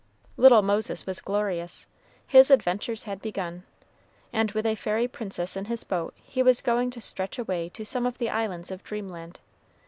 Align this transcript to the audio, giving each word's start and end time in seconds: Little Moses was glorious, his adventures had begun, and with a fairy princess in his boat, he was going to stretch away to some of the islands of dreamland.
Little 0.35 0.63
Moses 0.63 1.05
was 1.05 1.21
glorious, 1.21 1.85
his 2.25 2.49
adventures 2.49 3.03
had 3.03 3.21
begun, 3.21 3.61
and 4.33 4.49
with 4.51 4.65
a 4.65 4.73
fairy 4.73 5.07
princess 5.07 5.55
in 5.55 5.65
his 5.65 5.83
boat, 5.83 6.15
he 6.23 6.41
was 6.41 6.59
going 6.61 6.89
to 6.89 6.99
stretch 6.99 7.37
away 7.37 7.69
to 7.69 7.85
some 7.85 8.07
of 8.07 8.17
the 8.17 8.31
islands 8.31 8.71
of 8.71 8.81
dreamland. 8.83 9.39